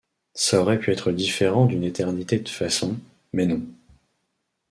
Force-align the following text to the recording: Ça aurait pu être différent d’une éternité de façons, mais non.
Ça 0.33 0.59
aurait 0.59 0.79
pu 0.79 0.89
être 0.91 1.11
différent 1.11 1.67
d’une 1.67 1.83
éternité 1.83 2.39
de 2.39 2.49
façons, 2.49 2.97
mais 3.33 3.45
non. 3.45 3.61